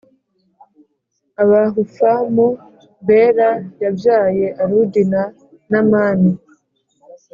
Abahufamu 1.41 2.45
Bela 3.07 3.49
yabyaye 3.83 4.45
Arudi 4.61 5.01
na 5.11 5.23
Namani 5.71 6.31